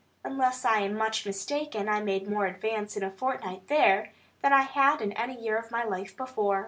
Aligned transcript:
Unless 0.23 0.65
I 0.65 0.79
am 0.79 0.95
much 0.95 1.27
mistaken, 1.27 1.87
I 1.87 1.99
made 2.01 2.27
more 2.27 2.47
advance 2.47 2.97
in 2.97 3.03
a 3.03 3.11
fortnight 3.11 3.67
there, 3.67 4.13
than 4.41 4.51
I 4.51 4.63
had 4.63 4.99
in 4.99 5.11
any 5.11 5.39
year 5.39 5.57
of 5.59 5.69
my 5.69 5.83
life 5.83 6.17
before. 6.17 6.59